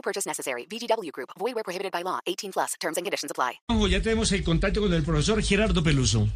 No 0.00 0.02
purchase 0.02 0.26
necessary. 0.26 0.66
VGW 0.66 1.12
Group. 1.12 1.28
Void 1.38 1.54
where 1.54 1.62
prohibited 1.62 1.92
by 1.92 2.02
law. 2.02 2.20
18 2.24 2.52
plus. 2.52 2.74
Terms 2.80 2.96
and 2.96 3.04
conditions 3.04 3.30
apply. 3.30 3.60
Ya 3.90 4.00
tenemos 4.00 4.32
el 4.32 4.42
contacto 4.42 4.80
con 4.80 4.94
el 4.94 5.02
profesor 5.02 5.42
Gerardo 5.42 5.82
Peluso. 5.82 6.26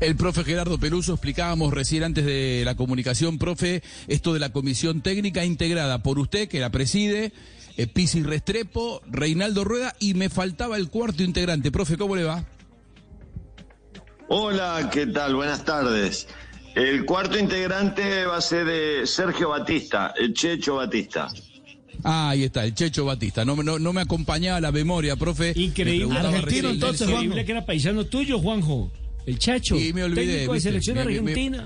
El 0.00 0.16
profe 0.16 0.44
Gerardo 0.44 0.78
Peluso, 0.78 1.12
explicábamos 1.12 1.74
recién 1.74 2.04
antes 2.04 2.24
de 2.24 2.62
la 2.64 2.76
comunicación, 2.76 3.38
profe, 3.38 3.82
esto 4.06 4.32
de 4.32 4.38
la 4.38 4.50
comisión 4.50 5.02
técnica 5.02 5.44
integrada 5.44 6.02
por 6.02 6.18
usted, 6.18 6.48
que 6.48 6.60
la 6.60 6.70
preside, 6.70 7.32
eh, 7.76 7.86
Pisi 7.86 8.22
Restrepo, 8.22 9.02
Reinaldo 9.06 9.64
Rueda, 9.64 9.94
y 9.98 10.14
me 10.14 10.30
faltaba 10.30 10.76
el 10.76 10.88
cuarto 10.88 11.22
integrante. 11.22 11.72
Profe, 11.72 11.98
¿cómo 11.98 12.14
le 12.14 12.24
va? 12.24 12.44
Hola, 14.28 14.88
¿qué 14.92 15.06
tal? 15.06 15.34
Buenas 15.34 15.64
tardes. 15.64 16.28
El 16.74 17.04
cuarto 17.04 17.36
integrante 17.36 18.24
va 18.26 18.36
a 18.36 18.40
ser 18.40 18.68
eh, 18.70 19.06
Sergio 19.06 19.50
Batista, 19.50 20.14
el 20.16 20.32
Checho 20.32 20.76
Batista. 20.76 21.28
Ah, 22.04 22.30
ahí 22.30 22.44
está, 22.44 22.64
el 22.64 22.74
Checho 22.74 23.04
Batista. 23.04 23.44
No, 23.44 23.56
no, 23.62 23.78
no 23.78 23.92
me 23.92 24.00
acompañaba 24.00 24.60
la 24.60 24.72
memoria, 24.72 25.16
profe. 25.16 25.52
Increíble. 25.56 26.16
Argentino, 26.16 26.40
recién- 26.46 26.66
entonces, 26.66 27.08
Increíble 27.08 27.44
que 27.44 27.52
era 27.52 27.66
paisano 27.66 28.04
tuyo, 28.06 28.38
Juanjo. 28.38 28.90
El 29.26 29.38
Chacho. 29.38 29.76
Sí, 29.78 29.92
me 29.92 30.02
olvidé, 30.04 30.26
Técnico 30.26 30.52
de 30.52 30.56
viste, 30.56 30.68
selección 30.70 30.96
me- 30.96 31.04
me- 31.04 31.10
argentina. 31.18 31.64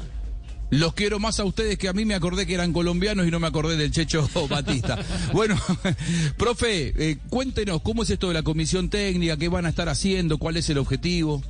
Los 0.71 0.95
quiero 0.95 1.21
más 1.21 1.39
a 1.39 1.45
ustedes 1.45 1.79
que 1.79 1.89
a 1.89 1.93
mí 1.93 2.05
me 2.05 2.15
acordé 2.15 2.47
que 2.47 2.55
eran 2.55 2.73
colombianos 2.73 3.29
y 3.29 3.31
no 3.31 3.39
me 3.39 3.47
acordé 3.47 3.77
del 3.77 3.93
Checho 3.93 4.29
Batista. 4.51 4.99
bueno, 5.33 5.57
profe, 6.37 6.93
eh, 6.97 7.19
cuéntenos 7.29 7.81
cómo 7.83 8.03
es 8.03 8.11
esto 8.11 8.29
de 8.29 8.35
la 8.35 8.43
comisión 8.43 8.89
técnica, 8.91 9.37
qué 9.37 9.49
van 9.49 9.67
a 9.67 9.69
estar 9.69 9.89
haciendo, 9.89 10.39
cuál 10.39 10.57
es 10.57 10.69
el 10.71 10.79
objetivo. 10.79 11.43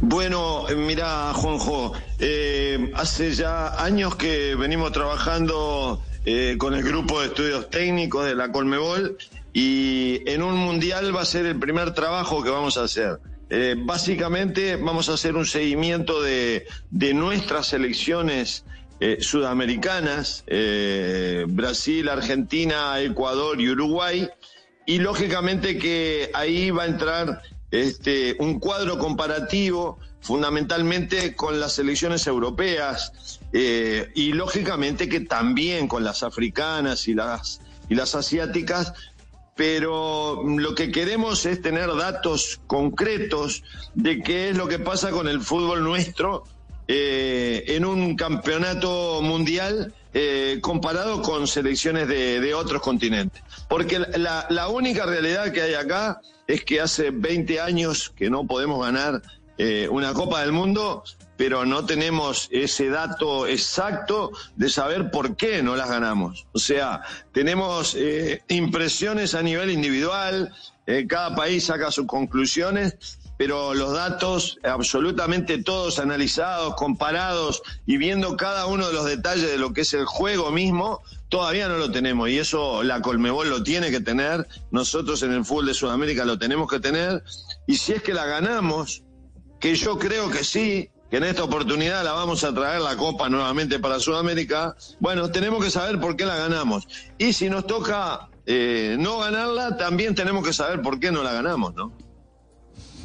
Bueno, 0.00 0.68
eh, 0.68 0.74
mira, 0.74 1.32
Juanjo, 1.34 1.92
eh, 2.18 2.90
hace 2.94 3.34
ya 3.34 3.82
años 3.84 4.16
que 4.16 4.54
venimos 4.56 4.90
trabajando 4.92 6.02
eh, 6.24 6.56
con 6.58 6.74
el 6.74 6.82
grupo 6.82 7.20
de 7.20 7.28
estudios 7.28 7.70
técnicos 7.70 8.26
de 8.26 8.34
la 8.34 8.52
Colmebol 8.52 9.16
y 9.52 10.22
en 10.30 10.42
un 10.42 10.56
mundial 10.56 11.14
va 11.14 11.22
a 11.22 11.26
ser 11.26 11.46
el 11.46 11.58
primer 11.58 11.94
trabajo 11.94 12.42
que 12.42 12.50
vamos 12.50 12.76
a 12.76 12.84
hacer. 12.84 13.18
Eh, 13.48 13.74
básicamente 13.76 14.76
vamos 14.76 15.08
a 15.08 15.14
hacer 15.14 15.34
un 15.34 15.44
seguimiento 15.44 16.22
de, 16.22 16.66
de 16.90 17.14
nuestras 17.14 17.66
selecciones 17.66 18.64
eh, 19.02 19.16
sudamericanas, 19.20 20.44
eh, 20.46 21.46
Brasil, 21.48 22.06
Argentina, 22.10 23.00
Ecuador 23.00 23.58
y 23.58 23.70
Uruguay, 23.70 24.28
y 24.84 24.98
lógicamente 24.98 25.78
que 25.78 26.30
ahí 26.34 26.70
va 26.70 26.82
a 26.82 26.86
entrar 26.86 27.42
este, 27.70 28.36
un 28.40 28.60
cuadro 28.60 28.98
comparativo 28.98 29.98
fundamentalmente 30.20 31.34
con 31.34 31.60
las 31.60 31.74
selecciones 31.74 32.26
europeas 32.26 33.40
eh, 33.52 34.10
y 34.14 34.32
lógicamente 34.32 35.08
que 35.08 35.20
también 35.20 35.88
con 35.88 36.04
las 36.04 36.22
africanas 36.22 37.08
y 37.08 37.14
las, 37.14 37.60
y 37.88 37.94
las 37.94 38.14
asiáticas, 38.14 38.92
pero 39.56 40.42
lo 40.44 40.74
que 40.74 40.90
queremos 40.90 41.44
es 41.46 41.60
tener 41.60 41.94
datos 41.94 42.60
concretos 42.66 43.62
de 43.94 44.22
qué 44.22 44.50
es 44.50 44.56
lo 44.56 44.68
que 44.68 44.78
pasa 44.78 45.10
con 45.10 45.28
el 45.28 45.40
fútbol 45.40 45.82
nuestro 45.82 46.44
eh, 46.88 47.64
en 47.68 47.84
un 47.84 48.16
campeonato 48.16 49.20
mundial 49.22 49.94
eh, 50.12 50.58
comparado 50.60 51.22
con 51.22 51.46
selecciones 51.46 52.08
de, 52.08 52.40
de 52.40 52.54
otros 52.54 52.82
continentes. 52.82 53.42
Porque 53.68 53.98
la, 53.98 54.46
la 54.50 54.68
única 54.68 55.06
realidad 55.06 55.52
que 55.52 55.62
hay 55.62 55.74
acá 55.74 56.20
es 56.46 56.64
que 56.64 56.80
hace 56.80 57.10
20 57.10 57.60
años 57.60 58.10
que 58.16 58.28
no 58.28 58.44
podemos 58.46 58.84
ganar 58.84 59.22
eh, 59.62 59.86
una 59.90 60.14
Copa 60.14 60.40
del 60.40 60.52
Mundo, 60.52 61.04
pero 61.36 61.66
no 61.66 61.84
tenemos 61.84 62.48
ese 62.50 62.88
dato 62.88 63.46
exacto 63.46 64.32
de 64.56 64.70
saber 64.70 65.10
por 65.10 65.36
qué 65.36 65.62
no 65.62 65.76
las 65.76 65.90
ganamos. 65.90 66.46
O 66.52 66.58
sea, 66.58 67.02
tenemos 67.32 67.94
eh, 67.94 68.42
impresiones 68.48 69.34
a 69.34 69.42
nivel 69.42 69.70
individual, 69.70 70.50
eh, 70.86 71.06
cada 71.06 71.36
país 71.36 71.66
saca 71.66 71.90
sus 71.90 72.06
conclusiones, 72.06 73.18
pero 73.36 73.74
los 73.74 73.92
datos 73.92 74.58
absolutamente 74.64 75.62
todos 75.62 75.98
analizados, 75.98 76.74
comparados 76.76 77.62
y 77.84 77.98
viendo 77.98 78.38
cada 78.38 78.64
uno 78.64 78.86
de 78.86 78.94
los 78.94 79.04
detalles 79.04 79.50
de 79.50 79.58
lo 79.58 79.74
que 79.74 79.82
es 79.82 79.92
el 79.92 80.06
juego 80.06 80.50
mismo, 80.50 81.02
todavía 81.28 81.68
no 81.68 81.76
lo 81.76 81.90
tenemos 81.90 82.30
y 82.30 82.38
eso 82.38 82.82
la 82.82 83.02
Colmebol 83.02 83.50
lo 83.50 83.62
tiene 83.62 83.90
que 83.90 84.00
tener, 84.00 84.48
nosotros 84.70 85.22
en 85.22 85.32
el 85.32 85.44
fútbol 85.44 85.66
de 85.66 85.74
Sudamérica 85.74 86.24
lo 86.24 86.38
tenemos 86.38 86.66
que 86.66 86.80
tener 86.80 87.22
y 87.66 87.76
si 87.76 87.92
es 87.92 88.02
que 88.02 88.14
la 88.14 88.24
ganamos, 88.24 89.02
que 89.60 89.74
yo 89.76 89.98
creo 89.98 90.30
que 90.30 90.42
sí, 90.42 90.90
que 91.10 91.18
en 91.18 91.24
esta 91.24 91.44
oportunidad 91.44 92.02
la 92.02 92.12
vamos 92.12 92.42
a 92.44 92.54
traer 92.54 92.80
la 92.80 92.96
Copa 92.96 93.28
nuevamente 93.28 93.78
para 93.78 94.00
Sudamérica, 94.00 94.74
bueno, 94.98 95.30
tenemos 95.30 95.62
que 95.62 95.70
saber 95.70 96.00
por 96.00 96.16
qué 96.16 96.24
la 96.24 96.36
ganamos. 96.36 96.88
Y 97.18 97.32
si 97.32 97.50
nos 97.50 97.66
toca 97.66 98.30
eh, 98.46 98.96
no 98.98 99.18
ganarla, 99.18 99.76
también 99.76 100.14
tenemos 100.14 100.44
que 100.44 100.52
saber 100.52 100.80
por 100.80 100.98
qué 100.98 101.12
no 101.12 101.22
la 101.22 101.32
ganamos, 101.32 101.74
¿no? 101.74 101.92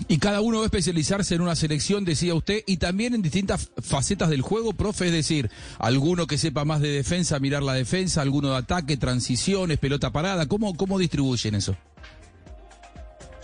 Y 0.07 0.19
cada 0.19 0.41
uno 0.41 0.57
va 0.57 0.63
a 0.63 0.65
especializarse 0.67 1.33
en 1.33 1.41
una 1.41 1.55
selección, 1.55 2.05
decía 2.05 2.35
usted, 2.35 2.61
y 2.67 2.77
también 2.77 3.15
en 3.15 3.23
distintas 3.23 3.71
facetas 3.81 4.29
del 4.29 4.41
juego, 4.41 4.73
profe, 4.73 5.07
es 5.07 5.11
decir, 5.11 5.49
alguno 5.79 6.27
que 6.27 6.37
sepa 6.37 6.63
más 6.63 6.79
de 6.79 6.89
defensa, 6.89 7.39
mirar 7.39 7.63
la 7.63 7.73
defensa, 7.73 8.21
alguno 8.21 8.51
de 8.51 8.57
ataque, 8.57 8.97
transiciones, 8.97 9.79
pelota 9.79 10.11
parada, 10.11 10.45
¿cómo, 10.45 10.75
cómo 10.75 10.99
distribuyen 10.99 11.55
eso? 11.55 11.75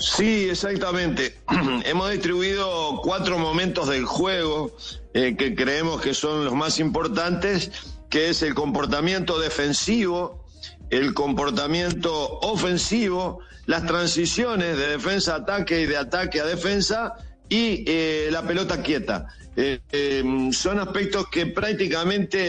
Sí, 0.01 0.49
exactamente. 0.49 1.37
Hemos 1.85 2.11
distribuido 2.11 2.99
cuatro 3.03 3.37
momentos 3.37 3.87
del 3.87 4.05
juego 4.05 4.75
eh, 5.13 5.35
que 5.37 5.55
creemos 5.55 6.01
que 6.01 6.13
son 6.13 6.43
los 6.43 6.55
más 6.55 6.79
importantes, 6.79 7.71
que 8.09 8.29
es 8.29 8.41
el 8.41 8.55
comportamiento 8.55 9.39
defensivo, 9.39 10.43
el 10.89 11.13
comportamiento 11.13 12.39
ofensivo, 12.39 13.39
las 13.67 13.85
transiciones 13.85 14.75
de 14.75 14.87
defensa 14.87 15.33
a 15.33 15.37
ataque 15.37 15.81
y 15.81 15.85
de 15.85 15.97
ataque 15.97 16.41
a 16.41 16.45
defensa 16.45 17.13
y 17.47 17.83
eh, 17.85 18.29
la 18.31 18.41
pelota 18.41 18.81
quieta. 18.81 19.27
Eh, 19.55 19.79
eh, 19.91 20.49
son 20.53 20.79
aspectos 20.79 21.27
que 21.27 21.45
prácticamente 21.45 22.39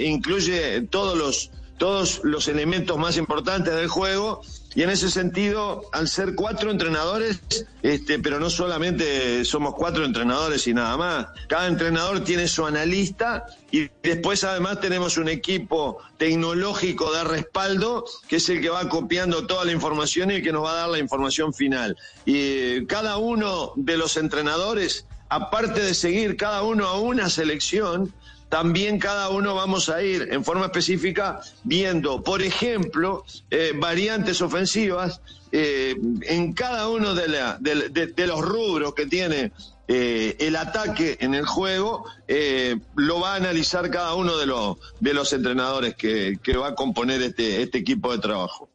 eh, 0.00 0.04
incluye 0.06 0.80
todos 0.90 1.16
los 1.16 1.50
todos 1.76 2.22
los 2.24 2.48
elementos 2.48 2.98
más 2.98 3.16
importantes 3.16 3.74
del 3.74 3.86
juego 3.86 4.42
y 4.74 4.82
en 4.82 4.90
ese 4.90 5.10
sentido, 5.10 5.88
al 5.92 6.08
ser 6.08 6.34
cuatro 6.34 6.70
entrenadores, 6.70 7.40
este, 7.82 8.18
pero 8.18 8.38
no 8.38 8.50
solamente 8.50 9.44
somos 9.44 9.74
cuatro 9.74 10.04
entrenadores 10.04 10.66
y 10.66 10.74
nada 10.74 10.96
más, 10.96 11.26
cada 11.48 11.66
entrenador 11.68 12.22
tiene 12.22 12.46
su 12.48 12.66
analista 12.66 13.46
y 13.70 13.88
después 14.02 14.44
además 14.44 14.80
tenemos 14.80 15.16
un 15.16 15.28
equipo 15.28 15.98
tecnológico 16.18 17.12
de 17.12 17.24
respaldo 17.24 18.04
que 18.28 18.36
es 18.36 18.48
el 18.50 18.60
que 18.60 18.68
va 18.68 18.88
copiando 18.88 19.46
toda 19.46 19.64
la 19.64 19.72
información 19.72 20.30
y 20.30 20.34
el 20.34 20.42
que 20.42 20.52
nos 20.52 20.64
va 20.64 20.72
a 20.72 20.76
dar 20.76 20.88
la 20.90 20.98
información 20.98 21.54
final. 21.54 21.96
Y 22.26 22.36
eh, 22.36 22.84
cada 22.86 23.16
uno 23.16 23.72
de 23.76 23.96
los 23.96 24.16
entrenadores, 24.18 25.06
aparte 25.30 25.80
de 25.80 25.94
seguir 25.94 26.36
cada 26.36 26.62
uno 26.62 26.86
a 26.86 27.00
una 27.00 27.30
selección, 27.30 28.12
también 28.48 28.98
cada 28.98 29.28
uno 29.28 29.54
vamos 29.54 29.88
a 29.88 30.02
ir 30.02 30.28
en 30.32 30.44
forma 30.44 30.66
específica 30.66 31.40
viendo, 31.64 32.22
por 32.22 32.42
ejemplo, 32.42 33.24
eh, 33.50 33.72
variantes 33.76 34.40
ofensivas 34.42 35.20
eh, 35.52 35.96
en 36.22 36.52
cada 36.52 36.88
uno 36.88 37.14
de, 37.14 37.28
la- 37.28 37.56
de- 37.60 38.26
los 38.26 38.40
rubros 38.40 38.94
que 38.94 39.06
tiene 39.06 39.52
eh, 39.86 40.36
el 40.40 40.56
ataque 40.56 41.16
en 41.20 41.34
el 41.34 41.46
juego, 41.46 42.04
eh, 42.26 42.76
lo 42.96 43.20
va 43.20 43.32
a 43.32 43.36
analizar 43.36 43.90
cada 43.90 44.14
uno 44.14 44.36
de 44.36 44.44
los, 44.46 44.76
de 45.00 45.14
los 45.14 45.32
entrenadores 45.32 45.94
que, 45.94 46.38
que 46.42 46.56
va 46.56 46.68
a 46.68 46.74
componer 46.74 47.22
este, 47.22 47.62
este 47.62 47.78
equipo 47.78 48.12
de 48.12 48.18
trabajo. 48.18 48.68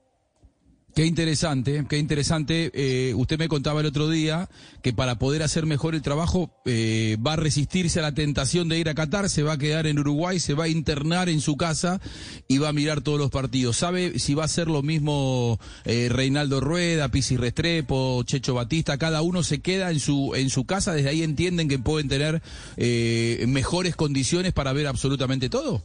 Qué 0.95 1.07
interesante, 1.07 1.83
qué 1.89 1.97
interesante. 1.97 2.69
Eh, 2.75 3.15
usted 3.15 3.39
me 3.39 3.47
contaba 3.47 3.79
el 3.79 3.87
otro 3.87 4.09
día 4.09 4.47
que 4.83 4.93
para 4.93 5.17
poder 5.17 5.41
hacer 5.41 5.65
mejor 5.65 5.95
el 5.95 6.03
trabajo 6.03 6.51
eh, 6.65 7.17
va 7.25 7.33
a 7.33 7.35
resistirse 7.35 7.97
a 7.97 8.03
la 8.03 8.13
tentación 8.13 8.69
de 8.69 8.77
ir 8.77 8.87
a 8.89 8.93
Qatar, 8.93 9.27
se 9.27 9.41
va 9.41 9.53
a 9.53 9.57
quedar 9.57 9.87
en 9.87 9.97
Uruguay, 9.97 10.39
se 10.39 10.53
va 10.53 10.65
a 10.65 10.67
internar 10.67 11.29
en 11.29 11.41
su 11.41 11.57
casa 11.57 11.99
y 12.47 12.59
va 12.59 12.69
a 12.69 12.73
mirar 12.73 13.01
todos 13.01 13.17
los 13.17 13.31
partidos. 13.31 13.77
¿Sabe 13.77 14.19
si 14.19 14.35
va 14.35 14.43
a 14.43 14.47
ser 14.47 14.67
lo 14.67 14.83
mismo 14.83 15.59
eh, 15.85 16.09
Reinaldo 16.11 16.59
Rueda, 16.59 17.09
Pisi 17.09 17.37
Restrepo, 17.37 18.21
Checho 18.21 18.53
Batista? 18.53 18.99
Cada 18.99 19.23
uno 19.23 19.41
se 19.41 19.61
queda 19.61 19.89
en 19.89 19.99
su 19.99 20.35
en 20.35 20.51
su 20.51 20.65
casa, 20.65 20.93
desde 20.93 21.09
ahí 21.09 21.23
entienden 21.23 21.69
que 21.69 21.79
pueden 21.79 22.07
tener 22.07 22.43
eh, 22.77 23.43
mejores 23.47 23.95
condiciones 23.95 24.53
para 24.53 24.73
ver 24.73 24.85
absolutamente 24.85 25.49
todo. 25.49 25.83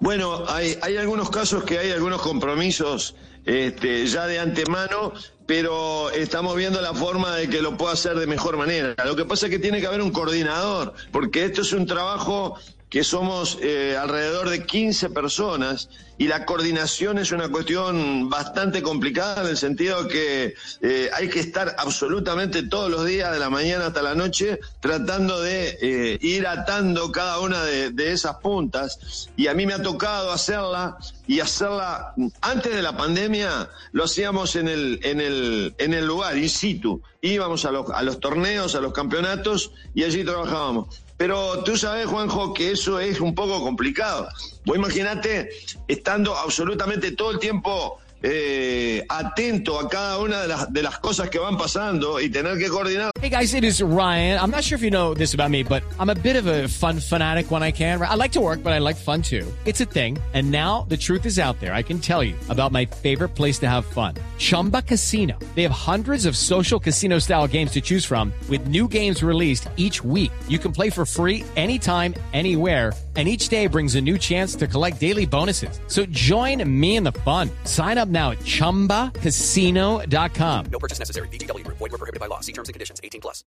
Bueno, 0.00 0.44
hay, 0.48 0.78
hay 0.82 0.96
algunos 0.96 1.30
casos 1.30 1.64
que 1.64 1.78
hay 1.78 1.90
algunos 1.90 2.22
compromisos 2.22 3.14
este, 3.44 4.06
ya 4.06 4.26
de 4.26 4.38
antemano, 4.38 5.12
pero 5.46 6.10
estamos 6.10 6.56
viendo 6.56 6.80
la 6.80 6.94
forma 6.94 7.36
de 7.36 7.48
que 7.48 7.62
lo 7.62 7.76
pueda 7.76 7.92
hacer 7.92 8.18
de 8.18 8.26
mejor 8.26 8.56
manera. 8.56 8.94
Lo 9.04 9.16
que 9.16 9.24
pasa 9.24 9.46
es 9.46 9.52
que 9.52 9.58
tiene 9.58 9.80
que 9.80 9.86
haber 9.86 10.02
un 10.02 10.10
coordinador, 10.10 10.94
porque 11.12 11.44
esto 11.44 11.62
es 11.62 11.72
un 11.72 11.86
trabajo 11.86 12.58
que 12.88 13.02
somos 13.02 13.58
eh, 13.60 13.96
alrededor 14.00 14.48
de 14.48 14.64
15 14.64 15.10
personas 15.10 15.88
y 16.18 16.28
la 16.28 16.46
coordinación 16.46 17.18
es 17.18 17.30
una 17.32 17.50
cuestión 17.50 18.30
bastante 18.30 18.82
complicada 18.82 19.42
en 19.42 19.48
el 19.48 19.56
sentido 19.56 20.08
que 20.08 20.54
eh, 20.80 21.10
hay 21.14 21.28
que 21.28 21.40
estar 21.40 21.76
absolutamente 21.78 22.62
todos 22.62 22.90
los 22.90 23.04
días, 23.04 23.32
de 23.32 23.38
la 23.38 23.50
mañana 23.50 23.88
hasta 23.88 24.00
la 24.00 24.14
noche, 24.14 24.58
tratando 24.80 25.40
de 25.42 25.76
eh, 25.82 26.18
ir 26.22 26.46
atando 26.46 27.12
cada 27.12 27.40
una 27.40 27.62
de, 27.64 27.90
de, 27.90 28.12
esas 28.12 28.36
puntas. 28.36 29.28
Y 29.36 29.48
a 29.48 29.54
mí 29.54 29.66
me 29.66 29.74
ha 29.74 29.82
tocado 29.82 30.32
hacerla 30.32 30.96
y 31.26 31.40
hacerla 31.40 32.14
antes 32.40 32.74
de 32.74 32.82
la 32.82 32.96
pandemia, 32.96 33.68
lo 33.92 34.04
hacíamos 34.04 34.56
en 34.56 34.68
el, 34.68 35.00
en 35.02 35.20
el, 35.20 35.74
en 35.78 35.92
el 35.92 36.06
lugar, 36.06 36.38
in 36.38 36.48
situ. 36.48 37.02
Íbamos 37.20 37.64
a 37.64 37.72
los, 37.72 37.90
a 37.90 38.02
los 38.02 38.20
torneos, 38.20 38.74
a 38.74 38.80
los 38.80 38.92
campeonatos 38.92 39.72
y 39.94 40.04
allí 40.04 40.24
trabajábamos. 40.24 41.05
Pero 41.16 41.64
tú 41.64 41.76
sabes, 41.76 42.06
Juanjo, 42.06 42.52
que 42.52 42.72
eso 42.72 43.00
es 43.00 43.20
un 43.20 43.34
poco 43.34 43.60
complicado. 43.62 44.28
Vos 44.64 44.76
imaginate 44.76 45.50
estando 45.88 46.36
absolutamente 46.36 47.12
todo 47.12 47.30
el 47.30 47.38
tiempo 47.38 47.98
eh, 48.22 49.04
atento 49.08 49.78
a 49.78 49.88
cada 49.88 50.18
una 50.18 50.42
de 50.42 50.48
las, 50.48 50.72
de 50.72 50.82
las 50.82 50.98
cosas 50.98 51.28
que 51.30 51.38
van 51.38 51.56
pasando 51.56 52.20
y 52.20 52.28
tener 52.28 52.58
que 52.58 52.68
coordinar. 52.68 53.10
Hey 53.20 53.30
guys, 53.30 53.54
it 53.54 53.64
is 53.64 53.82
Ryan. 53.82 54.38
I'm 54.38 54.50
not 54.50 54.62
sure 54.62 54.76
if 54.76 54.82
you 54.82 54.90
know 54.90 55.14
this 55.14 55.34
about 55.34 55.50
me, 55.50 55.62
but 55.62 55.82
I'm 55.98 56.10
a 56.10 56.14
bit 56.14 56.36
of 56.36 56.46
a 56.46 56.68
fun 56.68 57.00
fanatic 57.00 57.50
when 57.50 57.62
I 57.62 57.72
can. 57.72 58.00
I 58.00 58.14
like 58.14 58.32
to 58.32 58.40
work, 58.40 58.62
but 58.62 58.72
I 58.72 58.78
like 58.78 58.96
fun 58.96 59.22
too. 59.22 59.46
It's 59.64 59.80
a 59.80 59.84
thing. 59.84 60.18
And 60.34 60.50
now 60.50 60.86
the 60.88 60.96
truth 60.96 61.26
is 61.26 61.38
out 61.38 61.58
there. 61.60 61.74
I 61.74 61.82
can 61.82 61.98
tell 61.98 62.22
you 62.22 62.34
about 62.48 62.72
my 62.72 62.84
favorite 62.84 63.30
place 63.30 63.58
to 63.60 63.68
have 63.68 63.84
fun. 63.84 64.14
Chumba 64.38 64.82
Casino. 64.82 65.38
They 65.54 65.62
have 65.62 65.72
hundreds 65.72 66.26
of 66.26 66.36
social 66.36 66.78
casino 66.78 67.18
style 67.18 67.48
games 67.48 67.72
to 67.72 67.80
choose 67.80 68.04
from 68.04 68.32
with 68.48 68.68
new 68.68 68.86
games 68.86 69.22
released 69.22 69.68
each 69.76 70.04
week. 70.04 70.30
You 70.46 70.58
can 70.58 70.72
play 70.72 70.90
for 70.90 71.06
free 71.06 71.42
anytime, 71.56 72.14
anywhere 72.32 72.92
and 73.16 73.26
each 73.26 73.48
day 73.48 73.66
brings 73.66 73.94
a 73.94 74.00
new 74.00 74.18
chance 74.18 74.54
to 74.54 74.66
collect 74.66 75.00
daily 75.00 75.26
bonuses. 75.26 75.80
So 75.88 76.06
join 76.06 76.62
me 76.68 76.96
in 76.96 77.04
the 77.04 77.12
fun. 77.12 77.50
Sign 77.64 77.98
up 77.98 78.05
now 78.08 78.32
at 78.32 78.40
ChumbaCasino.com. 78.40 80.66
No 80.70 80.78
purchase 80.78 80.98
necessary. 80.98 81.28
Void 81.28 81.80
were 81.80 81.88
prohibited 81.88 82.20
by 82.20 82.26
law. 82.26 82.40
See 82.40 82.52
terms 82.52 82.68
and 82.68 82.74
conditions. 82.74 83.00
18 83.02 83.22
plus. 83.22 83.44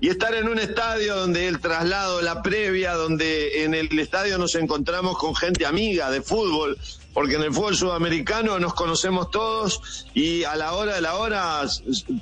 Y 0.00 0.08
estar 0.08 0.34
en 0.34 0.48
un 0.48 0.58
estadio 0.58 1.14
donde 1.16 1.46
el 1.46 1.60
traslado, 1.60 2.22
la 2.22 2.42
previa, 2.42 2.94
donde 2.94 3.64
en 3.64 3.74
el 3.74 3.96
estadio 3.98 4.38
nos 4.38 4.54
encontramos 4.54 5.18
con 5.18 5.34
gente 5.34 5.66
amiga 5.66 6.10
de 6.10 6.22
fútbol, 6.22 6.78
porque 7.14 7.36
en 7.36 7.42
el 7.42 7.52
fútbol 7.52 7.76
sudamericano 7.76 8.58
nos 8.58 8.74
conocemos 8.74 9.30
todos 9.30 10.06
y 10.14 10.44
a 10.44 10.56
la 10.56 10.74
hora 10.74 10.94
de 10.94 11.00
la 11.00 11.16
hora 11.16 11.62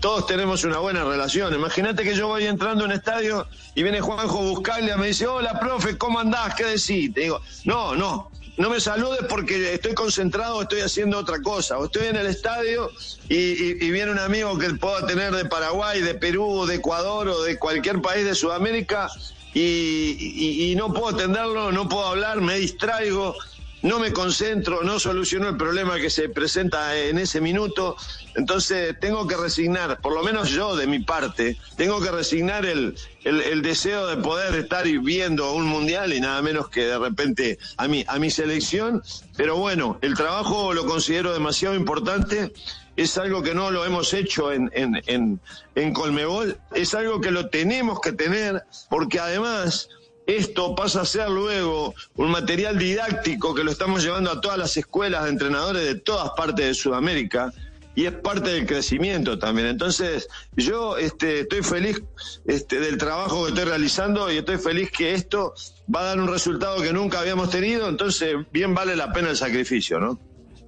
todos 0.00 0.26
tenemos 0.26 0.64
una 0.64 0.78
buena 0.78 1.04
relación. 1.04 1.54
Imagínate 1.54 2.02
que 2.02 2.14
yo 2.14 2.28
voy 2.28 2.46
entrando 2.46 2.84
a 2.84 2.86
un 2.86 2.92
estadio 2.92 3.46
y 3.74 3.82
viene 3.82 4.00
Juanjo 4.00 4.42
Buscaglia, 4.42 4.96
me 4.96 5.08
dice, 5.08 5.26
hola, 5.26 5.58
profe, 5.60 5.98
¿cómo 5.98 6.18
andás? 6.18 6.54
¿Qué 6.54 6.64
decís? 6.64 7.12
Te 7.12 7.22
digo, 7.22 7.40
no, 7.64 7.94
no, 7.94 8.30
no 8.56 8.70
me 8.70 8.80
saludes 8.80 9.20
porque 9.28 9.74
estoy 9.74 9.94
concentrado, 9.94 10.62
estoy 10.62 10.80
haciendo 10.80 11.18
otra 11.18 11.40
cosa. 11.42 11.78
O 11.78 11.86
estoy 11.86 12.06
en 12.06 12.16
el 12.16 12.26
estadio 12.26 12.90
y, 13.28 13.36
y, 13.84 13.90
viene 13.90 14.12
un 14.12 14.18
amigo 14.18 14.58
que 14.58 14.70
pueda 14.70 15.06
tener 15.06 15.34
de 15.34 15.44
Paraguay, 15.44 16.00
de 16.00 16.14
Perú, 16.14 16.64
de 16.66 16.76
Ecuador 16.76 17.28
o 17.28 17.42
de 17.42 17.58
cualquier 17.58 18.00
país 18.00 18.24
de 18.24 18.34
Sudamérica 18.34 19.10
y, 19.52 20.70
y 20.70 20.74
no 20.76 20.92
puedo 20.92 21.08
atenderlo, 21.08 21.70
no 21.72 21.88
puedo 21.88 22.06
hablar, 22.06 22.40
me 22.40 22.58
distraigo 22.58 23.34
no 23.82 23.98
me 23.98 24.12
concentro, 24.12 24.82
no 24.82 24.98
soluciono 24.98 25.48
el 25.48 25.56
problema 25.56 25.96
que 25.96 26.10
se 26.10 26.28
presenta 26.28 26.96
en 26.96 27.18
ese 27.18 27.40
minuto, 27.40 27.96
entonces 28.34 28.98
tengo 29.00 29.26
que 29.26 29.36
resignar, 29.36 30.00
por 30.00 30.14
lo 30.14 30.22
menos 30.22 30.50
yo 30.50 30.76
de 30.76 30.86
mi 30.86 31.00
parte, 31.00 31.56
tengo 31.76 32.00
que 32.00 32.10
resignar 32.10 32.66
el, 32.66 32.96
el, 33.24 33.62
deseo 33.62 34.06
de 34.06 34.16
poder 34.16 34.54
estar 34.54 34.86
viendo 34.86 35.52
un 35.52 35.66
mundial 35.66 36.12
y 36.12 36.20
nada 36.20 36.40
menos 36.42 36.68
que 36.68 36.86
de 36.86 36.98
repente 36.98 37.58
a 37.76 37.88
mi, 37.88 38.04
a 38.06 38.18
mi 38.18 38.30
selección, 38.30 39.02
pero 39.36 39.56
bueno, 39.56 39.98
el 40.02 40.14
trabajo 40.14 40.72
lo 40.72 40.86
considero 40.86 41.32
demasiado 41.32 41.74
importante. 41.74 42.52
Es 42.96 43.18
algo 43.18 43.42
que 43.42 43.54
no 43.54 43.70
lo 43.70 43.84
hemos 43.84 44.14
hecho 44.14 44.52
en, 44.52 44.70
en, 44.72 45.02
en, 45.06 45.38
en, 45.74 45.92
Colmebol, 45.92 46.56
es 46.74 46.94
algo 46.94 47.20
que 47.20 47.30
lo 47.30 47.50
tenemos 47.50 48.00
que 48.00 48.12
tener, 48.12 48.64
porque 48.88 49.20
además 49.20 49.90
esto 50.26 50.74
pasa 50.74 51.02
a 51.02 51.04
ser 51.04 51.30
luego 51.30 51.94
un 52.16 52.30
material 52.30 52.78
didáctico 52.78 53.54
que 53.54 53.64
lo 53.64 53.70
estamos 53.70 54.02
llevando 54.02 54.30
a 54.30 54.40
todas 54.40 54.58
las 54.58 54.76
escuelas 54.76 55.24
de 55.24 55.30
entrenadores 55.30 55.84
de 55.84 55.94
todas 55.94 56.30
partes 56.36 56.66
de 56.66 56.74
Sudamérica 56.74 57.52
y 57.94 58.04
es 58.04 58.12
parte 58.12 58.50
del 58.50 58.66
crecimiento 58.66 59.38
también. 59.38 59.68
Entonces, 59.68 60.28
yo 60.54 60.98
este, 60.98 61.40
estoy 61.40 61.62
feliz 61.62 62.02
este, 62.46 62.78
del 62.78 62.98
trabajo 62.98 63.44
que 63.44 63.50
estoy 63.50 63.64
realizando 63.64 64.30
y 64.30 64.36
estoy 64.36 64.58
feliz 64.58 64.90
que 64.90 65.14
esto 65.14 65.54
va 65.92 66.00
a 66.00 66.04
dar 66.04 66.20
un 66.20 66.28
resultado 66.28 66.82
que 66.82 66.92
nunca 66.92 67.20
habíamos 67.20 67.48
tenido, 67.50 67.88
entonces 67.88 68.34
bien 68.52 68.74
vale 68.74 68.96
la 68.96 69.12
pena 69.12 69.30
el 69.30 69.36
sacrificio, 69.36 69.98
¿no? 69.98 70.20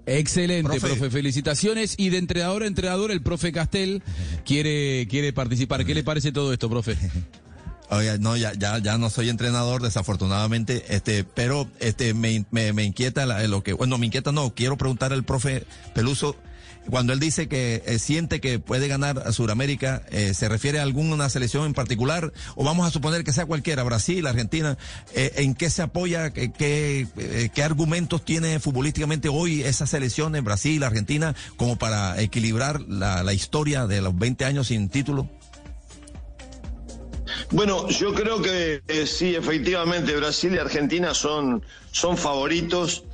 Excelente, 0.06 0.80
profe. 0.80 0.86
profe. 0.96 1.10
Felicitaciones. 1.10 1.96
Y 1.98 2.08
de 2.08 2.16
entrenador 2.16 2.62
a 2.62 2.66
entrenador, 2.66 3.10
el 3.10 3.20
profe 3.20 3.52
Castel 3.52 4.02
quiere, 4.46 5.06
quiere 5.06 5.34
participar. 5.34 5.84
¿Qué 5.84 5.94
le 5.94 6.02
parece 6.02 6.32
todo 6.32 6.50
esto, 6.54 6.70
profe? 6.70 6.96
No, 8.20 8.36
ya, 8.36 8.52
ya, 8.52 8.78
ya 8.78 8.98
no 8.98 9.10
soy 9.10 9.30
entrenador, 9.30 9.82
desafortunadamente, 9.82 10.84
este, 10.94 11.24
pero 11.24 11.68
este, 11.80 12.14
me, 12.14 12.44
me, 12.50 12.72
me 12.72 12.84
inquieta 12.84 13.24
la, 13.24 13.46
lo 13.48 13.62
que, 13.62 13.72
bueno, 13.72 13.96
me 13.98 14.06
inquieta 14.06 14.30
no, 14.30 14.54
quiero 14.54 14.76
preguntar 14.76 15.12
al 15.12 15.24
profe 15.24 15.64
Peluso, 15.94 16.36
cuando 16.90 17.12
él 17.12 17.20
dice 17.20 17.48
que 17.48 17.82
eh, 17.86 17.98
siente 17.98 18.40
que 18.40 18.58
puede 18.58 18.88
ganar 18.88 19.18
a 19.18 19.32
Sudamérica, 19.32 20.02
eh, 20.10 20.32
¿se 20.34 20.48
refiere 20.48 20.80
a 20.80 20.82
alguna 20.82 21.28
selección 21.28 21.66
en 21.66 21.74
particular? 21.74 22.32
O 22.56 22.64
vamos 22.64 22.86
a 22.86 22.90
suponer 22.90 23.24
que 23.24 23.32
sea 23.32 23.46
cualquiera, 23.46 23.82
Brasil, 23.82 24.26
Argentina, 24.26 24.78
eh, 25.14 25.32
¿en 25.36 25.54
qué 25.54 25.70
se 25.70 25.82
apoya? 25.82 26.30
¿Qué, 26.30 26.50
qué, 26.50 27.06
qué 27.52 27.62
argumentos 27.62 28.24
tiene 28.24 28.58
futbolísticamente 28.58 29.28
hoy 29.28 29.62
esa 29.62 29.86
selección 29.86 30.34
en 30.36 30.44
Brasil, 30.44 30.82
Argentina, 30.82 31.34
como 31.56 31.76
para 31.76 32.20
equilibrar 32.20 32.80
la, 32.82 33.22
la 33.22 33.32
historia 33.34 33.86
de 33.86 34.00
los 34.00 34.16
20 34.18 34.44
años 34.44 34.68
sin 34.68 34.88
título? 34.88 35.28
Bueno, 37.50 37.88
yo 37.88 38.12
creo 38.12 38.42
que 38.42 38.82
eh, 38.88 39.06
sí, 39.06 39.34
efectivamente, 39.34 40.14
Brasil 40.14 40.54
y 40.54 40.58
Argentina 40.58 41.14
son, 41.14 41.62
son 41.92 42.18
favoritos. 42.18 43.04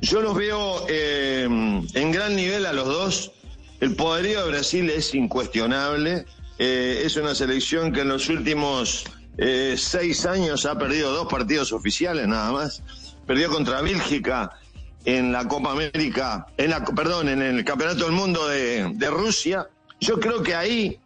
Yo 0.00 0.20
los 0.20 0.34
veo 0.34 0.84
eh, 0.88 1.44
en 1.44 2.12
gran 2.12 2.34
nivel 2.34 2.66
a 2.66 2.72
los 2.72 2.86
dos. 2.86 3.32
El 3.80 3.94
poderío 3.94 4.44
de 4.44 4.50
Brasil 4.50 4.90
es 4.90 5.14
incuestionable. 5.14 6.26
Eh, 6.58 7.02
es 7.04 7.16
una 7.16 7.34
selección 7.34 7.92
que 7.92 8.00
en 8.00 8.08
los 8.08 8.28
últimos 8.28 9.04
eh, 9.38 9.76
seis 9.78 10.26
años 10.26 10.66
ha 10.66 10.76
perdido 10.76 11.12
dos 11.12 11.28
partidos 11.28 11.72
oficiales 11.72 12.26
nada 12.26 12.50
más. 12.50 12.82
Perdió 13.26 13.48
contra 13.48 13.80
Bélgica 13.80 14.58
en 15.04 15.32
la 15.32 15.46
Copa 15.46 15.70
América, 15.70 16.46
en 16.56 16.70
la, 16.70 16.84
perdón, 16.84 17.28
en 17.28 17.42
el 17.42 17.64
Campeonato 17.64 18.04
del 18.04 18.12
Mundo 18.12 18.48
de, 18.48 18.92
de 18.94 19.10
Rusia. 19.10 19.68
Yo 20.00 20.18
creo 20.18 20.42
que 20.42 20.54
ahí 20.54 20.98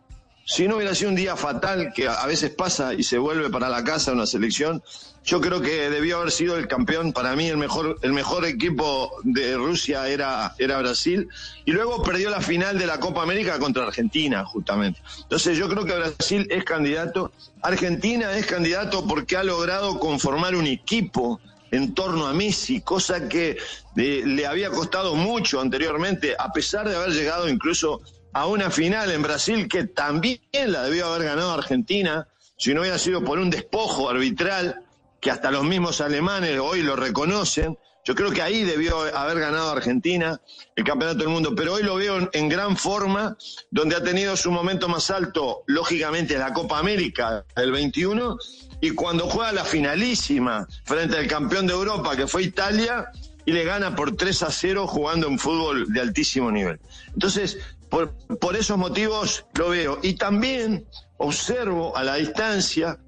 si 0.49 0.67
no 0.67 0.77
hubiera 0.77 0.95
sido 0.95 1.11
un 1.11 1.17
día 1.17 1.37
fatal, 1.37 1.93
que 1.93 2.09
a 2.09 2.25
veces 2.25 2.51
pasa 2.51 2.95
y 2.95 3.03
se 3.03 3.19
vuelve 3.19 3.51
para 3.51 3.69
la 3.69 3.85
casa 3.85 4.13
una 4.13 4.25
selección, 4.25 4.83
yo 5.23 5.43
creo 5.43 5.61
que 5.61 5.91
debió 5.91 6.17
haber 6.17 6.31
sido 6.31 6.57
el 6.57 6.67
campeón. 6.67 7.13
Para 7.13 7.37
mí 7.37 7.49
el 7.49 7.59
mejor, 7.59 7.99
el 8.01 8.15
mejor 8.15 8.47
equipo 8.47 9.13
de 9.25 9.59
Rusia 9.59 10.09
era, 10.09 10.55
era 10.59 10.79
Brasil. 10.79 11.29
Y 11.67 11.73
luego 11.73 12.03
perdió 12.03 12.31
la 12.31 12.41
final 12.41 12.79
de 12.79 12.87
la 12.87 12.99
Copa 12.99 13.23
América 13.23 13.59
contra 13.59 13.85
Argentina, 13.85 14.43
justamente. 14.47 15.03
Entonces 15.21 15.59
yo 15.59 15.69
creo 15.69 15.85
que 15.85 15.95
Brasil 15.95 16.47
es 16.49 16.65
candidato. 16.65 17.31
Argentina 17.61 18.35
es 18.35 18.47
candidato 18.47 19.07
porque 19.07 19.37
ha 19.37 19.45
logrado 19.45 19.99
conformar 19.99 20.57
un 20.57 20.67
equipo 20.67 21.43
en 21.73 21.93
torno 21.93 22.27
a 22.27 22.33
Messi, 22.33 22.81
cosa 22.81 23.29
que 23.29 23.59
eh, 23.97 24.23
le 24.25 24.47
había 24.47 24.71
costado 24.71 25.15
mucho 25.15 25.61
anteriormente, 25.61 26.35
a 26.39 26.51
pesar 26.55 26.89
de 26.89 26.97
haber 26.97 27.11
llegado 27.11 27.51
incluso 27.51 28.01
a 28.39 28.47
una 28.47 28.71
final 28.71 29.11
en 29.11 29.21
Brasil 29.21 29.67
que 29.67 29.83
también 29.83 30.39
la 30.53 30.85
debió 30.85 31.07
haber 31.07 31.27
ganado 31.27 31.51
Argentina, 31.51 32.29
si 32.57 32.73
no 32.73 32.83
hubiera 32.83 32.97
sido 32.97 33.25
por 33.25 33.41
un 33.41 33.51
despojo 33.51 34.09
arbitral, 34.09 34.85
que 35.21 35.33
hasta 35.33 35.51
los 35.51 35.65
mismos 35.65 36.01
alemanes 36.01 36.61
hoy 36.61 36.83
lo 36.83 36.95
reconocen. 36.95 37.77
Yo 38.05 38.15
creo 38.15 38.31
que 38.31 38.41
ahí 38.41 38.63
debió 38.63 39.01
haber 39.17 39.41
ganado 39.41 39.71
Argentina 39.71 40.41
el 40.77 40.85
Campeonato 40.85 41.19
del 41.19 41.31
Mundo, 41.31 41.53
pero 41.57 41.75
hoy 41.75 41.83
lo 41.83 41.97
veo 41.97 42.31
en, 42.33 42.49
gran 42.49 42.77
forma, 42.77 43.37
donde 43.73 43.97
ha 43.97 44.05
tenido 44.05 44.37
su 44.37 44.53
momento 44.53 44.89
más 44.89 45.11
alto, 45.11 45.65
lógicamente, 45.67 46.39
la 46.39 46.53
Copa 46.53 46.79
América 46.79 47.45
del 47.57 47.73
21, 47.73 48.39
y 48.81 48.91
cuando 48.91 49.27
juega 49.27 49.51
la 49.51 49.65
finalísima 49.65 50.65
frente 50.85 51.19
al 51.19 51.27
campeón 51.27 51.67
de 51.67 51.73
Europa, 51.73 52.17
que 52.17 52.29
fue 52.29 52.45
Italia, 52.45 53.11
y 53.45 53.53
le 53.53 53.65
gana 53.65 53.97
por 53.97 54.15
3 54.15 54.43
a 54.43 54.51
0 54.53 54.87
jugando 54.87 55.27
en 55.27 55.39
fútbol 55.39 55.93
de 55.93 56.01
altísimo 56.01 56.53
nivel. 56.53 56.79
Entonces, 57.15 57.59
por, 57.89 58.57
esos 58.57 58.79
motivos 58.79 59.45
lo 59.55 59.71
veo. 59.71 59.99
Y 60.03 60.15
también 60.15 60.87
observo 61.19 61.97
a 61.97 62.05
la 62.05 62.17
distancia 62.17 62.99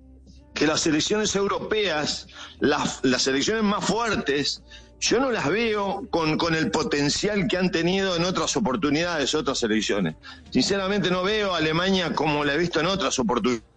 que 0.54 0.66
las 0.66 0.80
selecciones 0.80 1.34
europeas, 1.36 2.26
las, 2.58 3.00
las 3.02 3.22
selecciones 3.22 3.62
más 3.62 3.84
fuertes, 3.84 4.62
yo 5.00 5.18
no 5.18 5.30
las 5.30 5.48
veo 5.48 6.06
con, 6.10 6.36
con 6.36 6.54
el 6.54 6.70
potencial 6.70 7.46
que 7.48 7.56
han 7.56 7.70
tenido 7.70 8.16
en 8.16 8.24
otras 8.24 8.56
oportunidades, 8.56 9.34
otras 9.34 9.58
selecciones. 9.58 10.16
Sinceramente 10.50 11.10
no 11.10 11.22
veo 11.22 11.54
a 11.54 11.58
Alemania 11.58 12.14
como 12.14 12.44
la 12.44 12.54
he 12.54 12.58
visto 12.58 12.80
en 12.80 12.86
otras 12.86 13.18
oportunidades, 13.18 13.69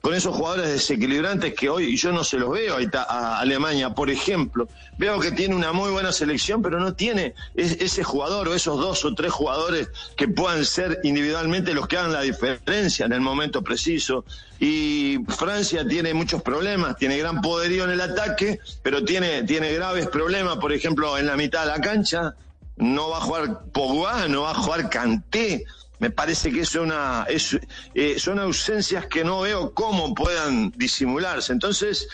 con 0.00 0.14
esos 0.14 0.36
jugadores 0.36 0.68
desequilibrantes 0.68 1.52
que 1.54 1.68
hoy 1.68 1.96
yo 1.96 2.12
no 2.12 2.22
se 2.22 2.38
los 2.38 2.50
veo 2.50 2.76
a 2.94 3.40
Alemania, 3.40 3.90
por 3.90 4.10
ejemplo. 4.10 4.68
Veo 4.96 5.18
que 5.18 5.32
tiene 5.32 5.56
una 5.56 5.72
muy 5.72 5.90
buena 5.90 6.12
selección, 6.12 6.62
pero 6.62 6.78
no 6.78 6.94
tiene 6.94 7.34
ese 7.56 8.04
jugador 8.04 8.48
o 8.48 8.54
esos 8.54 8.78
dos 8.78 9.04
o 9.04 9.14
tres 9.14 9.32
jugadores 9.32 9.88
que 10.16 10.28
puedan 10.28 10.64
ser 10.64 11.00
individualmente 11.02 11.74
los 11.74 11.88
que 11.88 11.96
hagan 11.96 12.12
la 12.12 12.22
diferencia 12.22 13.06
en 13.06 13.12
el 13.12 13.20
momento 13.20 13.62
preciso. 13.62 14.24
Y 14.60 15.18
Francia 15.28 15.86
tiene 15.86 16.14
muchos 16.14 16.40
problemas, 16.42 16.96
tiene 16.96 17.18
gran 17.18 17.40
poderío 17.40 17.84
en 17.84 17.90
el 17.90 18.00
ataque, 18.00 18.60
pero 18.82 19.04
tiene, 19.04 19.42
tiene 19.42 19.72
graves 19.72 20.06
problemas, 20.06 20.58
por 20.58 20.72
ejemplo, 20.72 21.18
en 21.18 21.26
la 21.26 21.36
mitad 21.36 21.62
de 21.62 21.72
la 21.72 21.80
cancha. 21.80 22.34
No 22.76 23.10
va 23.10 23.18
a 23.18 23.20
jugar 23.20 23.62
Pogba, 23.72 24.28
no 24.28 24.42
va 24.42 24.52
a 24.52 24.54
jugar 24.54 24.88
Kanté. 24.88 25.64
Me 25.98 26.10
parece 26.10 26.50
que 26.52 26.60
es 26.60 26.74
una, 26.74 27.26
es, 27.28 27.58
eh, 27.94 28.18
son 28.18 28.38
ausencias 28.38 29.06
que 29.06 29.24
no 29.24 29.40
veo 29.40 29.72
cómo 29.74 30.14
puedan 30.14 30.72
disimularse. 30.76 31.52
Entonces, 31.52 32.08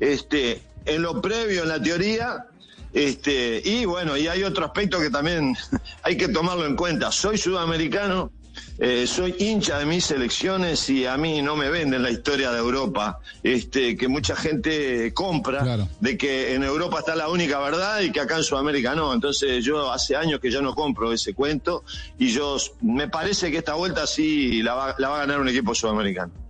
este, 0.00 0.62
en 0.84 1.02
lo 1.02 1.20
previo, 1.20 1.62
en 1.62 1.68
la 1.68 1.82
teoría, 1.82 2.46
este, 2.92 3.60
y 3.62 3.84
bueno, 3.84 4.16
y 4.16 4.26
hay 4.26 4.42
otro 4.42 4.64
aspecto 4.64 4.98
que 4.98 5.10
también 5.10 5.54
hay 6.02 6.16
que 6.16 6.28
tomarlo 6.28 6.64
en 6.64 6.76
cuenta. 6.76 7.12
Soy 7.12 7.36
sudamericano, 7.36 8.32
eh, 8.78 9.06
soy 9.06 9.34
hincha 9.38 9.78
de 9.78 9.86
mis 9.86 10.10
elecciones 10.10 10.88
y 10.90 11.06
a 11.06 11.16
mí 11.16 11.42
no 11.42 11.56
me 11.56 11.70
venden 11.70 12.02
la 12.02 12.10
historia 12.10 12.50
de 12.52 12.58
Europa, 12.58 13.20
este, 13.42 13.96
que 13.96 14.08
mucha 14.08 14.36
gente 14.36 15.12
compra, 15.14 15.88
de 16.00 16.18
que 16.18 16.54
en 16.54 16.62
Europa 16.62 16.98
está 17.00 17.16
la 17.16 17.28
única 17.28 17.58
verdad 17.58 18.00
y 18.00 18.12
que 18.12 18.20
acá 18.20 18.36
en 18.36 18.44
Sudamérica 18.44 18.94
no. 18.94 19.12
Entonces 19.12 19.64
yo 19.64 19.90
hace 19.90 20.16
años 20.16 20.40
que 20.40 20.50
ya 20.50 20.60
no 20.60 20.74
compro 20.74 21.12
ese 21.12 21.34
cuento 21.34 21.84
y 22.18 22.28
yo 22.28 22.56
me 22.82 23.08
parece 23.08 23.50
que 23.50 23.58
esta 23.58 23.74
vuelta 23.74 24.06
sí 24.06 24.62
la 24.62 24.74
va, 24.74 24.94
la 24.98 25.08
va 25.08 25.16
a 25.16 25.20
ganar 25.20 25.40
un 25.40 25.48
equipo 25.48 25.74
sudamericano. 25.74 26.45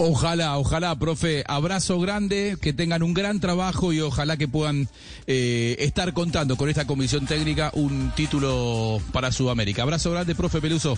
Ojalá, 0.00 0.58
ojalá, 0.58 0.94
profe. 0.96 1.42
Abrazo 1.48 1.98
grande, 1.98 2.56
que 2.62 2.72
tengan 2.72 3.02
un 3.02 3.14
gran 3.14 3.40
trabajo 3.40 3.92
y 3.92 4.00
ojalá 4.00 4.36
que 4.36 4.46
puedan 4.46 4.88
eh, 5.26 5.74
estar 5.80 6.12
contando 6.12 6.56
con 6.56 6.68
esta 6.68 6.86
comisión 6.86 7.26
técnica 7.26 7.72
un 7.74 8.12
título 8.14 9.00
para 9.10 9.32
Sudamérica. 9.32 9.82
Abrazo 9.82 10.12
grande, 10.12 10.36
profe 10.36 10.60
Peluso. 10.60 10.96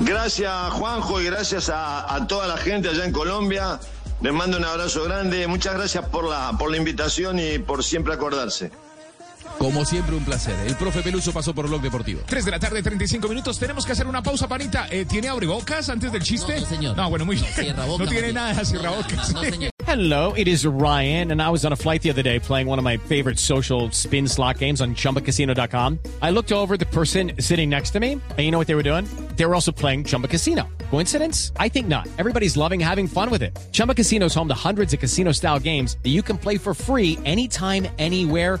Gracias, 0.00 0.72
Juanjo, 0.72 1.20
y 1.20 1.26
gracias 1.26 1.68
a, 1.68 2.14
a 2.14 2.26
toda 2.26 2.46
la 2.46 2.56
gente 2.56 2.88
allá 2.88 3.04
en 3.04 3.12
Colombia. 3.12 3.78
Les 4.22 4.32
mando 4.32 4.56
un 4.56 4.64
abrazo 4.64 5.04
grande. 5.04 5.46
Muchas 5.46 5.74
gracias 5.74 6.06
por 6.06 6.26
la, 6.26 6.56
por 6.58 6.70
la 6.70 6.78
invitación 6.78 7.38
y 7.38 7.58
por 7.58 7.84
siempre 7.84 8.14
acordarse. 8.14 8.70
Como 9.60 9.84
siempre, 9.84 10.16
un 10.16 10.24
placer. 10.24 10.54
El 10.66 10.74
profe 10.74 11.02
Peluso 11.02 11.34
pasó 11.34 11.54
por 11.54 11.68
Blog 11.68 11.82
Deportivo. 11.82 12.22
3 12.24 12.46
de 12.46 12.50
la 12.50 12.58
tarde, 12.58 12.82
35 12.82 13.28
minutos. 13.28 13.58
Tenemos 13.58 13.84
que 13.84 13.92
hacer 13.92 14.06
una 14.06 14.22
pausa, 14.22 14.48
panita. 14.48 14.88
Eh, 14.90 15.04
¿Tiene 15.04 15.28
abrebocas 15.28 15.90
antes 15.90 16.10
del 16.10 16.22
chiste? 16.22 16.58
No, 16.58 16.66
señor. 16.66 16.96
No, 16.96 17.10
bueno, 17.10 17.26
muy 17.26 17.36
bien. 17.36 17.76
No 17.76 18.06
tiene 18.06 18.32
nada, 18.32 18.64
cierrabocas. 18.64 19.34
No, 19.34 19.42
señor. 19.42 19.70
Hello, 19.86 20.32
it 20.34 20.46
is 20.46 20.64
Ryan, 20.64 21.32
and 21.32 21.42
I 21.42 21.50
was 21.50 21.64
on 21.64 21.72
a 21.72 21.76
flight 21.76 22.00
the 22.00 22.10
other 22.10 22.22
day 22.22 22.38
playing 22.38 22.68
one 22.68 22.78
of 22.78 22.84
my 22.84 22.96
favorite 22.96 23.38
social 23.38 23.90
spin 23.90 24.28
slot 24.28 24.58
games 24.58 24.80
on 24.80 24.94
chumbacasino.com. 24.94 25.98
I 26.22 26.30
looked 26.30 26.52
over 26.52 26.76
the 26.76 26.86
person 26.86 27.32
sitting 27.40 27.68
next 27.68 27.90
to 27.94 28.00
me, 28.00 28.12
and 28.12 28.38
you 28.38 28.52
know 28.52 28.58
what 28.58 28.68
they 28.68 28.76
were 28.76 28.84
doing? 28.84 29.04
They 29.36 29.44
were 29.46 29.54
also 29.54 29.72
playing 29.72 30.04
Chumba 30.04 30.28
Casino. 30.28 30.68
Coincidence? 30.90 31.52
I 31.56 31.68
think 31.68 31.88
not. 31.88 32.06
Everybody's 32.18 32.56
loving 32.56 32.78
having 32.78 33.08
fun 33.08 33.30
with 33.30 33.42
it. 33.42 33.58
Chumba 33.72 33.94
Casino 33.94 34.26
is 34.26 34.34
home 34.34 34.48
to 34.48 34.54
hundreds 34.54 34.92
of 34.92 35.00
casino 35.00 35.32
style 35.32 35.58
games 35.58 35.96
that 36.04 36.10
you 36.10 36.22
can 36.22 36.38
play 36.38 36.56
for 36.56 36.72
free 36.72 37.18
anytime, 37.24 37.88
anywhere, 37.98 38.60